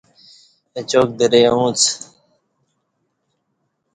[0.77, 1.81] اچاک درئ اڅ۔